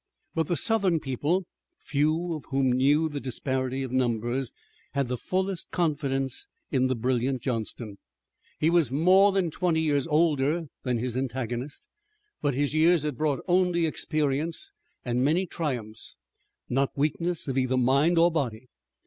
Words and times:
But 0.33 0.47
the 0.47 0.57
Southern 0.57 0.99
people, 0.99 1.45
few 1.77 2.33
of 2.33 2.45
whom 2.45 2.71
knew 2.71 3.07
the 3.07 3.19
disparity 3.19 3.83
of 3.83 3.91
numbers, 3.91 4.51
had 4.93 5.09
the 5.09 5.15
fullest 5.15 5.69
confidence 5.69 6.47
in 6.71 6.87
the 6.87 6.95
brilliant 6.95 7.43
Johnston. 7.43 7.99
He 8.59 8.71
was 8.71 8.91
more 8.91 9.31
than 9.31 9.51
twenty 9.51 9.79
years 9.81 10.07
older 10.07 10.63
than 10.81 10.97
his 10.97 11.15
antagonist, 11.15 11.85
but 12.41 12.55
his 12.55 12.73
years 12.73 13.03
had 13.03 13.15
brought 13.15 13.45
only 13.47 13.85
experience 13.85 14.71
and 15.05 15.23
many 15.23 15.45
triumphs, 15.45 16.15
not 16.67 16.97
weakness 16.97 17.47
of 17.47 17.55
either 17.55 17.77
mind 17.77 18.17
or 18.17 18.31
body. 18.31 18.69